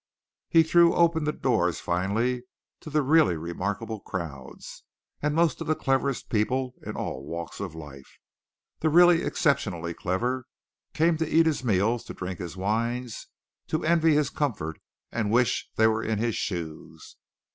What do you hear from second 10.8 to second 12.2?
came to eat his meals, to